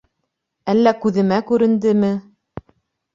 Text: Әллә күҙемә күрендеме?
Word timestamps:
Әллә 0.71 0.93
күҙемә 1.03 1.37
күрендеме? 1.51 2.09